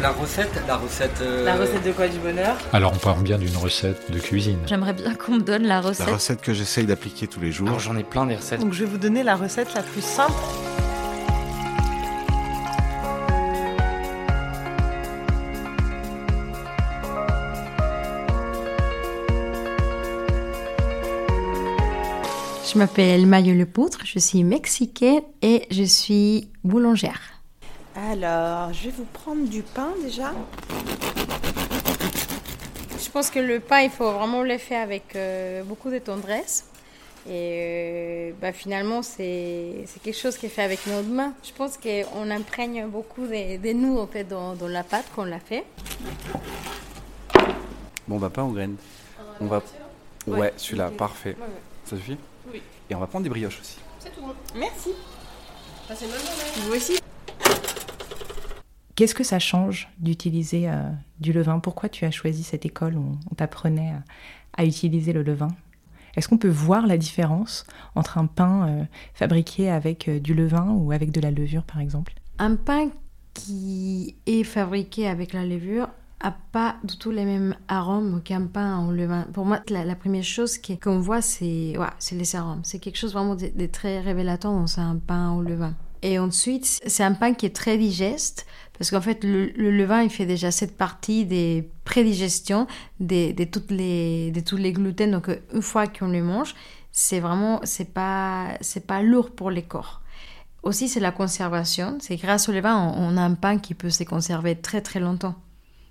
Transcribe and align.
La 0.00 0.10
recette, 0.10 0.50
la 0.68 0.76
recette. 0.76 1.20
euh, 1.22 1.44
La 1.44 1.56
recette 1.56 1.82
de 1.84 1.92
quoi 1.92 2.06
du 2.08 2.18
bonheur 2.18 2.56
Alors 2.72 2.92
on 2.94 2.98
parle 2.98 3.22
bien 3.22 3.38
d'une 3.38 3.56
recette 3.56 4.10
de 4.12 4.18
cuisine. 4.18 4.58
J'aimerais 4.66 4.92
bien 4.92 5.14
qu'on 5.14 5.32
me 5.32 5.40
donne 5.40 5.62
la 5.62 5.76
La 5.76 5.80
recette. 5.80 6.08
recette 6.08 6.40
que 6.42 6.52
j'essaye 6.52 6.86
d'appliquer 6.86 7.26
tous 7.26 7.40
les 7.40 7.50
jours. 7.50 7.68
Alors 7.68 7.80
j'en 7.80 7.96
ai 7.96 8.04
plein 8.04 8.26
des 8.26 8.36
recettes. 8.36 8.60
Donc 8.60 8.72
je 8.74 8.84
vais 8.84 8.90
vous 8.90 8.98
donner 8.98 9.22
la 9.22 9.34
recette 9.34 9.74
la 9.74 9.82
plus 9.82 10.02
simple. 10.02 10.32
Je 22.70 22.76
m'appelle 22.78 23.26
Mayo 23.26 23.54
Lepoutre, 23.54 24.00
je 24.04 24.18
suis 24.18 24.44
mexicaine 24.44 25.22
et 25.40 25.62
je 25.70 25.82
suis 25.84 26.50
boulangère. 26.64 27.37
Alors, 28.06 28.72
je 28.72 28.84
vais 28.84 28.94
vous 28.96 29.04
prendre 29.06 29.48
du 29.48 29.62
pain 29.62 29.88
déjà. 30.04 30.32
Je 32.96 33.10
pense 33.10 33.28
que 33.28 33.40
le 33.40 33.58
pain, 33.58 33.80
il 33.80 33.90
faut 33.90 34.12
vraiment 34.12 34.42
le 34.42 34.56
faire 34.56 34.84
avec 34.84 35.16
euh, 35.16 35.64
beaucoup 35.64 35.90
de 35.90 35.98
tendresse. 35.98 36.66
Et 37.28 38.30
euh, 38.30 38.32
bah, 38.40 38.52
finalement, 38.52 39.02
c'est 39.02 39.84
c'est 39.86 40.00
quelque 40.00 40.16
chose 40.16 40.36
qui 40.36 40.46
est 40.46 40.48
fait 40.48 40.62
avec 40.62 40.86
nos 40.86 41.02
mains. 41.02 41.32
Je 41.42 41.50
pense 41.52 41.76
qu'on 41.76 42.30
imprègne 42.30 42.86
beaucoup 42.86 43.26
de, 43.26 43.56
de 43.56 43.72
nous 43.72 43.98
en 43.98 44.06
fait, 44.06 44.24
dans, 44.24 44.54
dans 44.54 44.68
la 44.68 44.84
pâte 44.84 45.06
qu'on 45.16 45.24
l'a 45.24 45.40
fait. 45.40 45.64
Bon, 48.06 48.18
bah, 48.18 48.30
pain 48.30 48.44
aux 48.44 48.52
graines. 48.52 48.76
On 49.40 49.46
va. 49.46 49.60
Ouais, 50.28 50.52
celui-là, 50.56 50.90
parfait. 50.90 51.30
Ouais, 51.30 51.46
ouais. 51.46 51.60
Ça 51.84 51.96
suffit 51.96 52.16
Oui. 52.52 52.62
Et 52.90 52.94
on 52.94 53.00
va 53.00 53.08
prendre 53.08 53.24
des 53.24 53.30
brioches 53.30 53.58
aussi. 53.60 53.78
C'est 53.98 54.14
tout 54.14 54.20
bon. 54.20 54.34
Merci. 54.54 54.90
Passez 55.88 56.04
une 56.04 56.12
bonne 56.12 56.20
journée. 56.20 56.68
Vous 56.68 56.74
aussi 56.76 57.00
Qu'est-ce 58.98 59.14
que 59.14 59.22
ça 59.22 59.38
change 59.38 59.88
d'utiliser 60.00 60.68
euh, 60.68 60.82
du 61.20 61.32
levain? 61.32 61.60
Pourquoi 61.60 61.88
tu 61.88 62.04
as 62.04 62.10
choisi 62.10 62.42
cette 62.42 62.66
école 62.66 62.96
où 62.96 63.12
on 63.30 63.34
t'apprenait 63.36 63.92
à, 64.56 64.64
utiliser 64.64 65.12
le 65.12 65.22
levain? 65.22 65.54
Est-ce 66.16 66.28
qu'on 66.28 66.36
peut 66.36 66.48
voir 66.48 66.84
la 66.84 66.98
différence 66.98 67.64
entre 67.94 68.18
un 68.18 68.26
pain 68.26 68.66
euh, 68.66 68.84
fabriqué 69.14 69.70
avec 69.70 70.08
euh, 70.08 70.18
du 70.18 70.34
levain 70.34 70.70
ou 70.70 70.90
avec 70.90 71.12
de 71.12 71.20
la 71.20 71.30
levure, 71.30 71.62
par 71.62 71.78
exemple? 71.78 72.14
Un 72.40 72.56
pain 72.56 72.90
qui 73.34 74.16
est 74.26 74.42
fabriqué 74.42 75.06
avec 75.06 75.32
la 75.32 75.46
levure 75.46 75.90
a 76.18 76.32
pas 76.50 76.74
du 76.82 76.98
tout 76.98 77.12
les 77.12 77.24
mêmes 77.24 77.54
arômes 77.68 78.20
qu'un 78.24 78.46
pain 78.46 78.78
en 78.78 78.90
levain. 78.90 79.28
Pour 79.32 79.44
moi, 79.44 79.60
la, 79.68 79.84
la 79.84 79.94
première 79.94 80.24
chose 80.24 80.58
qu'on 80.82 80.98
voit, 80.98 81.22
c'est 81.22 81.76
les 82.10 82.34
arômes. 82.34 82.62
C'est 82.64 82.80
quelque 82.80 82.98
chose 82.98 83.12
vraiment 83.12 83.36
de 83.36 83.66
très 83.66 84.00
révélateur 84.00 84.50
dans 84.50 84.80
un 84.80 84.96
pain 84.96 85.30
au 85.34 85.42
levain. 85.42 85.76
Et 86.02 86.18
ensuite, 86.18 86.80
c'est 86.86 87.02
un 87.02 87.14
pain 87.14 87.34
qui 87.34 87.46
est 87.46 87.54
très 87.54 87.76
digeste 87.76 88.46
parce 88.78 88.92
qu'en 88.92 89.00
fait, 89.00 89.24
le, 89.24 89.46
le 89.56 89.72
levain, 89.72 90.02
il 90.02 90.10
fait 90.10 90.24
déjà 90.24 90.52
cette 90.52 90.76
partie 90.76 91.26
des 91.26 91.68
prédigestions 91.84 92.68
de, 93.00 93.32
de, 93.32 93.44
toutes 93.44 93.72
les, 93.72 94.30
de 94.30 94.40
tous 94.40 94.56
les 94.56 94.72
gluten. 94.72 95.10
Donc, 95.10 95.28
euh, 95.28 95.36
une 95.52 95.62
fois 95.62 95.88
qu'on 95.88 96.08
le 96.08 96.22
mange, 96.22 96.54
c'est 96.92 97.18
vraiment, 97.18 97.60
c'est 97.64 97.92
pas, 97.92 98.56
pas 98.86 99.02
lourd 99.02 99.32
pour 99.32 99.50
les 99.50 99.62
corps. 99.62 100.00
Aussi, 100.62 100.88
c'est 100.88 101.00
la 101.00 101.10
conservation. 101.10 101.98
C'est 102.00 102.16
grâce 102.16 102.48
au 102.48 102.52
levain, 102.52 102.76
on, 102.96 103.16
a 103.16 103.20
un 103.20 103.34
pain 103.34 103.58
qui 103.58 103.74
peut 103.74 103.90
se 103.90 104.04
conserver 104.04 104.54
très 104.54 104.80
très 104.80 105.00
longtemps. 105.00 105.34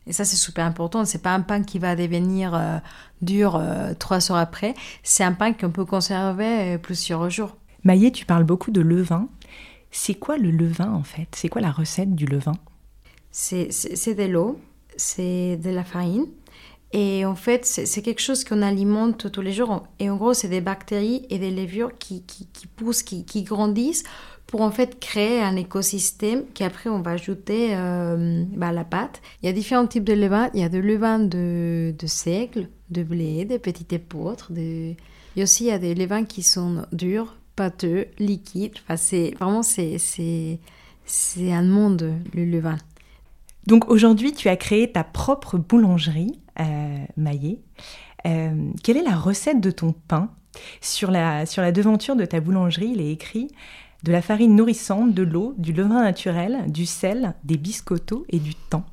Et 0.05 0.13
ça, 0.13 0.23
c'est 0.23 0.37
super 0.37 0.65
important. 0.65 1.03
C'est 1.03 1.21
pas 1.21 1.33
un 1.33 1.41
pain 1.41 1.63
qui 1.63 1.79
va 1.79 1.97
devenir 1.97 2.55
euh, 2.55 2.77
dur 3.21 3.57
euh, 3.57 3.93
trois 3.99 4.31
heures 4.31 4.37
après. 4.37 4.73
C'est 5.03 5.25
un 5.25 5.33
pain 5.33 5.51
qu'on 5.51 5.71
peut 5.71 5.83
conserver 5.83 6.77
plusieurs 6.77 7.29
jours. 7.29 7.57
Maillé, 7.83 8.13
tu 8.13 8.25
parles 8.25 8.45
beaucoup 8.45 8.71
de 8.71 8.79
levain. 8.79 9.27
C'est 9.99 10.13
quoi 10.13 10.37
le 10.37 10.51
levain 10.51 10.93
en 10.93 11.01
fait? 11.01 11.27
C'est 11.35 11.49
quoi 11.49 11.59
la 11.59 11.71
recette 11.71 12.13
du 12.13 12.27
levain? 12.27 12.53
C'est 13.31 13.67
de 13.67 14.23
l'eau, 14.25 14.59
c'est 14.95 15.57
de 15.57 15.71
la 15.71 15.83
farine. 15.83 16.27
Et 16.93 17.25
en 17.25 17.35
fait, 17.35 17.65
c'est 17.65 18.01
quelque 18.03 18.21
chose 18.21 18.43
qu'on 18.43 18.61
alimente 18.61 19.31
tous 19.31 19.41
les 19.41 19.51
jours. 19.51 19.87
Et 19.97 20.11
en 20.11 20.15
gros, 20.15 20.35
c'est 20.35 20.49
des 20.49 20.61
bactéries 20.61 21.25
et 21.31 21.39
des 21.39 21.49
levures 21.49 21.97
qui, 21.97 22.21
qui, 22.21 22.67
poussent, 22.67 23.01
qui, 23.01 23.25
qui 23.25 23.41
grandissent 23.41 24.03
pour 24.45 24.61
en 24.61 24.69
fait 24.69 24.99
créer 24.99 25.41
un 25.41 25.55
écosystème 25.55 26.43
qu'après 26.53 26.89
on 26.89 27.01
va 27.01 27.11
ajouter 27.11 27.69
euh, 27.71 28.45
bah, 28.55 28.67
à 28.67 28.71
la 28.73 28.85
pâte. 28.85 29.19
Il 29.41 29.47
y 29.47 29.49
a 29.49 29.51
différents 29.51 29.87
types 29.87 30.05
de 30.05 30.13
levain. 30.13 30.51
Il 30.53 30.61
y 30.61 30.63
a 30.63 30.69
de 30.69 30.77
levain 30.77 31.17
de, 31.17 31.93
de 31.97 32.07
seigle, 32.07 32.69
de 32.91 33.01
blé, 33.01 33.45
de 33.45 33.57
petites 33.57 33.91
épeautres. 33.93 34.53
De... 34.53 34.93
Et 35.35 35.43
aussi, 35.43 35.65
il 35.65 35.67
y 35.67 35.71
a 35.71 35.79
des 35.79 35.95
levains 35.95 36.23
qui 36.23 36.43
sont 36.43 36.85
durs, 36.91 37.35
pâteux, 37.57 38.05
liquides. 38.19 38.75
Enfin, 38.83 38.95
c'est 38.95 39.33
vraiment, 39.37 39.63
c'est 39.63 39.97
c'est- 39.97 40.59
un 41.51 41.63
monde, 41.63 42.13
le 42.33 42.45
levain. 42.45 42.77
Donc 43.65 43.89
aujourd'hui, 43.89 44.31
tu 44.31 44.47
as 44.47 44.55
créé 44.55 44.89
ta 44.91 45.03
propre 45.03 45.57
boulangerie, 45.57 46.39
euh, 46.61 46.97
Maillé. 47.17 47.59
Euh, 48.25 48.71
quelle 48.83 48.97
est 48.97 49.03
la 49.03 49.17
recette 49.17 49.59
de 49.59 49.71
ton 49.71 49.93
pain? 50.07 50.29
Sur 50.81 51.11
la, 51.11 51.45
sur 51.45 51.61
la 51.61 51.71
devanture 51.71 52.15
de 52.15 52.25
ta 52.25 52.39
boulangerie, 52.39 52.91
il 52.95 53.01
est 53.01 53.11
écrit 53.11 53.49
de 54.03 54.11
la 54.11 54.21
farine 54.21 54.55
nourrissante, 54.55 55.13
de 55.13 55.23
l'eau, 55.23 55.53
du 55.57 55.73
levain 55.73 56.03
naturel, 56.03 56.71
du 56.71 56.85
sel, 56.85 57.35
des 57.43 57.57
biscottos 57.57 58.25
et 58.29 58.39
du 58.39 58.53
thym. 58.69 58.83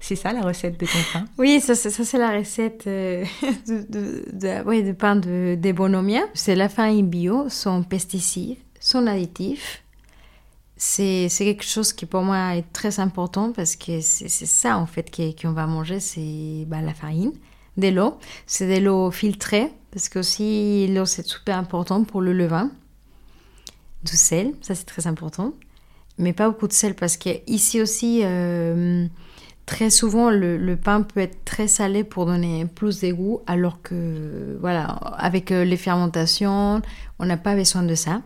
C'est 0.00 0.16
ça 0.16 0.32
la 0.32 0.42
recette 0.42 0.78
de 0.78 0.86
ton 0.86 0.98
pain? 1.12 1.24
Oui, 1.38 1.60
ça, 1.60 1.74
ça, 1.74 1.90
c'est 1.90 2.18
la 2.18 2.30
recette 2.36 2.86
euh, 2.86 3.24
de, 3.66 3.86
de, 3.88 4.24
de- 4.32 4.64
ouais, 4.64 4.82
de 4.82 4.92
pain 4.92 5.16
de. 5.16 5.58
C'est 6.34 6.54
la 6.54 6.68
farine 6.68 7.08
bio, 7.08 7.48
sans 7.48 7.82
pesticides, 7.82 8.56
sans 8.80 9.06
additifs. 9.06 9.82
C'est 10.76 11.28
quelque 11.38 11.64
chose 11.64 11.92
qui 11.94 12.04
pour 12.04 12.22
moi 12.22 12.54
est 12.56 12.70
très 12.72 13.00
important 13.00 13.50
parce 13.52 13.76
que 13.76 14.00
c'est 14.02 14.28
ça 14.28 14.76
en 14.76 14.84
fait 14.86 15.10
qu'on 15.40 15.52
va 15.52 15.66
manger, 15.66 16.00
c'est 16.00 16.64
bah, 16.66 16.82
la 16.82 16.92
farine, 16.92 17.32
de 17.78 17.88
l'eau. 17.88 18.18
C'est 18.46 18.68
de 18.78 18.84
l'eau 18.84 19.10
filtrée 19.10 19.72
parce 19.90 20.10
que 20.10 20.18
aussi 20.18 20.86
l'eau 20.88 21.06
c'est 21.06 21.26
super 21.26 21.56
important 21.56 22.04
pour 22.04 22.20
le 22.20 22.34
levain. 22.34 22.70
Du 24.04 24.16
sel, 24.16 24.52
ça 24.60 24.74
c'est 24.74 24.84
très 24.84 25.06
important. 25.06 25.54
Mais 26.18 26.32
pas 26.34 26.48
beaucoup 26.50 26.68
de 26.68 26.72
sel 26.74 26.94
parce 26.94 27.16
que 27.16 27.30
ici 27.46 27.80
aussi... 27.80 28.20
euh, 28.22 29.06
Très 29.66 29.90
souvent, 29.90 30.30
le, 30.30 30.76
pain 30.76 31.02
peut 31.02 31.20
être 31.20 31.44
très 31.44 31.66
salé 31.66 32.04
pour 32.04 32.24
donner 32.24 32.66
plus 32.66 33.00
de 33.00 33.10
goût, 33.10 33.40
alors 33.48 33.82
que, 33.82 34.56
voilà, 34.60 34.84
avec 35.18 35.50
euh, 35.50 35.64
les 35.64 35.76
fermentations, 35.76 36.80
on 37.18 37.26
n'a 37.26 37.36
pas 37.36 37.56
besoin 37.56 37.82
de 37.82 37.96
ça. 37.96 38.22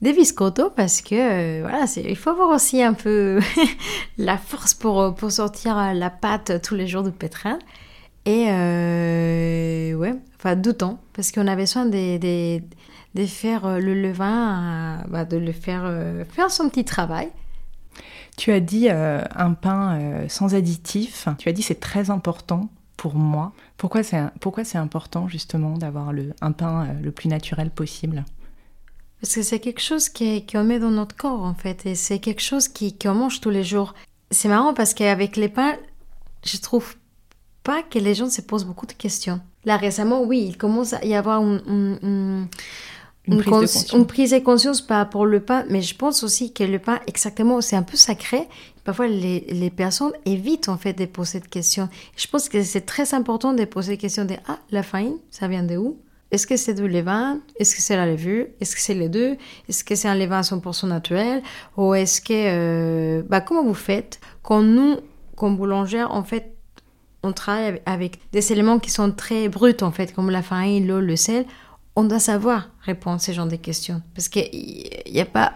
Des 0.00 0.14
biscottos, 0.14 0.70
parce 0.70 1.02
que, 1.02 1.14
euh, 1.14 1.60
voilà, 1.62 1.84
il 1.96 2.16
faut 2.16 2.30
avoir 2.30 2.50
aussi 2.50 2.82
un 2.82 2.94
peu 2.94 3.40
la 4.18 4.38
force 4.38 4.72
pour, 4.72 5.02
euh, 5.02 5.10
pour 5.10 5.32
sortir 5.32 5.92
la 5.92 6.08
pâte 6.08 6.62
tous 6.62 6.74
les 6.76 6.86
jours 6.86 7.02
du 7.02 7.10
pétrin. 7.10 7.58
Et, 8.24 8.46
euh, 8.48 9.94
ouais, 9.94 10.14
enfin, 10.36 10.56
temps, 10.56 11.00
parce 11.12 11.32
qu'on 11.32 11.48
a 11.48 11.56
besoin 11.56 11.84
de, 11.84 12.16
de, 12.16 12.62
de 13.14 13.26
faire 13.26 13.80
le 13.80 13.94
levain, 13.94 15.02
bah, 15.08 15.24
de 15.24 15.36
le 15.36 15.52
faire, 15.52 15.92
faire 16.30 16.50
son 16.50 16.68
petit 16.70 16.84
travail. 16.84 17.28
Tu 18.36 18.52
as 18.52 18.60
dit 18.60 18.88
euh, 18.90 19.22
un 19.34 19.52
pain 19.52 19.98
euh, 20.00 20.28
sans 20.28 20.54
additifs. 20.54 21.28
Tu 21.38 21.48
as 21.48 21.52
dit 21.52 21.62
c'est 21.62 21.80
très 21.80 22.10
important 22.10 22.68
pour 22.96 23.14
moi. 23.14 23.52
Pourquoi 23.76 24.02
c'est 24.02 24.22
pourquoi 24.40 24.64
c'est 24.64 24.78
important 24.78 25.28
justement 25.28 25.76
d'avoir 25.78 26.12
le, 26.12 26.32
un 26.40 26.52
pain 26.52 26.86
euh, 26.86 27.00
le 27.02 27.10
plus 27.12 27.28
naturel 27.28 27.70
possible? 27.70 28.24
Parce 29.20 29.34
que 29.34 29.42
c'est 29.42 29.60
quelque 29.60 29.82
chose 29.82 30.08
qui- 30.08 30.46
qu'on 30.46 30.64
met 30.64 30.78
dans 30.78 30.90
notre 30.90 31.14
corps, 31.14 31.42
en 31.42 31.52
fait, 31.54 31.84
et 31.84 31.94
c'est 31.94 32.20
quelque 32.20 32.40
chose 32.40 32.68
qui- 32.68 32.96
qu'on 32.96 33.14
mange 33.14 33.40
tous 33.42 33.50
les 33.50 33.64
jours. 33.64 33.94
C'est 34.30 34.48
marrant 34.48 34.72
parce 34.72 34.94
qu'avec 34.94 35.36
les 35.36 35.50
pains, 35.50 35.74
je 36.42 36.56
trouve 36.56 36.96
pas 37.62 37.82
que 37.82 37.98
les 37.98 38.14
gens 38.14 38.30
se 38.30 38.40
posent 38.40 38.64
beaucoup 38.64 38.86
de 38.86 38.92
questions. 38.94 39.40
Là, 39.66 39.76
récemment, 39.76 40.22
oui, 40.22 40.46
il 40.48 40.56
commence 40.56 40.94
à 40.94 41.04
y 41.04 41.14
avoir 41.14 41.42
une- 41.42 42.48
Une 43.26 43.34
une 43.34 43.40
prise 43.42 43.46
de 43.46 43.50
cons- 43.50 43.60
conscience. 43.60 43.92
une 43.92 44.06
prise 44.06 44.30
de 44.32 44.38
conscience 44.38 44.80
par 44.80 44.98
rapport 44.98 45.22
au 45.22 45.40
pain, 45.40 45.64
mais 45.68 45.82
je 45.82 45.94
pense 45.94 46.22
aussi 46.24 46.52
que 46.52 46.64
le 46.64 46.78
pain, 46.78 47.00
exactement, 47.06 47.60
c'est 47.60 47.76
un 47.76 47.82
peu 47.82 47.96
sacré. 47.96 48.48
Parfois, 48.84 49.08
les, 49.08 49.40
les 49.50 49.70
personnes 49.70 50.12
évitent 50.24 50.68
en 50.68 50.78
fait 50.78 50.94
de 50.94 51.04
poser 51.04 51.32
cette 51.32 51.48
question. 51.48 51.88
Je 52.16 52.26
pense 52.26 52.48
que 52.48 52.62
c'est 52.62 52.80
très 52.86 53.14
important 53.14 53.52
de 53.52 53.64
poser 53.66 53.92
la 53.92 53.96
question 53.98 54.24
de 54.24 54.34
Ah, 54.48 54.58
la 54.70 54.82
farine, 54.82 55.16
ça 55.30 55.48
vient 55.48 55.62
de 55.62 55.76
où? 55.76 55.98
Est-ce 56.32 56.46
que 56.46 56.56
c'est 56.56 56.74
du 56.74 56.88
levain 56.88 57.40
Est-ce 57.58 57.74
que 57.74 57.82
c'est 57.82 57.96
la 57.96 58.06
levure? 58.06 58.46
Est-ce 58.60 58.74
que 58.76 58.80
c'est 58.80 58.94
les 58.94 59.08
deux? 59.08 59.36
Est-ce 59.68 59.82
que 59.84 59.94
c'est 59.96 60.08
un 60.08 60.14
levain 60.14 60.40
100% 60.42 60.86
naturel? 60.88 61.42
Ou 61.76 61.92
est-ce 61.94 62.20
que... 62.20 62.32
euh, 62.32 63.22
bah, 63.28 63.40
comment 63.40 63.64
vous 63.64 63.74
faites 63.74 64.20
Quand 64.42 64.62
nous, 64.62 64.96
comme 65.36 65.56
boulangère, 65.56 66.12
en 66.12 66.22
fait, 66.24 66.54
on 67.22 67.32
travaille 67.32 67.82
avec 67.84 68.18
des 68.32 68.52
éléments 68.52 68.78
qui 68.78 68.90
sont 68.90 69.10
très 69.12 69.48
bruts, 69.48 69.76
en 69.82 69.90
fait, 69.90 70.14
comme 70.14 70.30
la 70.30 70.42
farine, 70.42 70.86
l'eau, 70.86 71.00
le 71.00 71.16
sel. 71.16 71.44
On 71.96 72.04
doit 72.04 72.20
savoir 72.20 72.68
répondre 72.82 73.16
à 73.16 73.18
ce 73.18 73.32
genre 73.32 73.46
de 73.46 73.56
questions. 73.56 74.02
Parce 74.14 74.28
qu'il 74.28 74.50
n'y 75.10 75.20
a 75.20 75.26
pas 75.26 75.54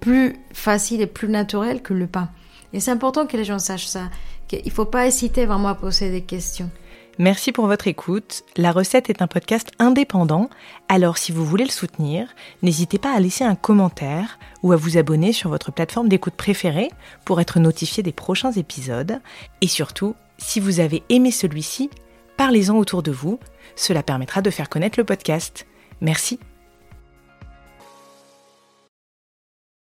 plus 0.00 0.36
facile 0.52 1.00
et 1.00 1.06
plus 1.06 1.28
naturel 1.28 1.82
que 1.82 1.94
le 1.94 2.06
pain. 2.06 2.28
Et 2.72 2.80
c'est 2.80 2.90
important 2.90 3.26
que 3.26 3.36
les 3.36 3.44
gens 3.44 3.58
sachent 3.58 3.86
ça. 3.86 4.10
qu'il 4.48 4.64
ne 4.64 4.70
faut 4.70 4.84
pas 4.84 5.06
hésiter 5.06 5.46
vraiment 5.46 5.68
à 5.68 5.74
poser 5.74 6.10
des 6.10 6.22
questions. 6.22 6.70
Merci 7.18 7.52
pour 7.52 7.68
votre 7.68 7.86
écoute. 7.86 8.42
La 8.56 8.72
recette 8.72 9.08
est 9.08 9.22
un 9.22 9.28
podcast 9.28 9.70
indépendant, 9.78 10.50
alors 10.88 11.16
si 11.16 11.30
vous 11.30 11.44
voulez 11.44 11.64
le 11.64 11.70
soutenir, 11.70 12.26
n'hésitez 12.62 12.98
pas 12.98 13.14
à 13.14 13.20
laisser 13.20 13.44
un 13.44 13.54
commentaire 13.54 14.40
ou 14.64 14.72
à 14.72 14.76
vous 14.76 14.98
abonner 14.98 15.32
sur 15.32 15.48
votre 15.48 15.70
plateforme 15.70 16.08
d'écoute 16.08 16.34
préférée 16.34 16.90
pour 17.24 17.40
être 17.40 17.60
notifié 17.60 18.02
des 18.02 18.12
prochains 18.12 18.50
épisodes. 18.50 19.20
Et 19.60 19.68
surtout, 19.68 20.16
si 20.38 20.58
vous 20.58 20.80
avez 20.80 21.04
aimé 21.08 21.30
celui-ci, 21.30 21.88
parlez-en 22.36 22.76
autour 22.76 23.02
de 23.02 23.12
vous, 23.12 23.38
cela 23.76 24.02
permettra 24.02 24.42
de 24.42 24.50
faire 24.50 24.68
connaître 24.68 24.98
le 24.98 25.04
podcast. 25.04 25.66
Merci. 26.00 26.38